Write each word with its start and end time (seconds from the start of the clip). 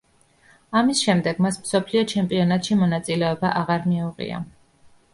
ამის 0.79 1.03
შემდეგ 1.07 1.43
მას 1.47 1.61
მსოფლიო 1.67 2.03
ჩემპიონატში 2.15 2.81
მონაწილეობა 2.83 3.55
აღარ 3.63 3.89
მიუღია. 3.95 4.47